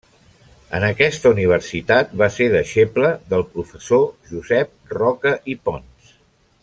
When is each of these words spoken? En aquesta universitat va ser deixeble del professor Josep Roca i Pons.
En 0.77 0.85
aquesta 0.85 1.31
universitat 1.33 2.15
va 2.21 2.29
ser 2.37 2.47
deixeble 2.55 3.11
del 3.35 3.45
professor 3.59 4.03
Josep 4.33 4.97
Roca 5.03 5.35
i 5.55 5.59
Pons. 5.69 6.15